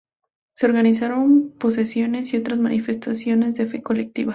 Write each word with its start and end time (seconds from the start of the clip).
Se 0.55 0.65
organizaron 0.65 1.51
procesiones 1.59 2.33
y 2.33 2.37
otras 2.37 2.57
manifestaciones 2.57 3.53
de 3.53 3.67
fe 3.67 3.83
colectiva. 3.83 4.29